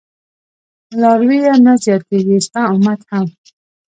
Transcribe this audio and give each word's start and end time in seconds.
لارويه 1.01 1.53
نه 1.65 1.73
زياتېږي 1.83 2.37
ستا 2.45 2.61
امت 2.73 2.99
هم 3.09 3.27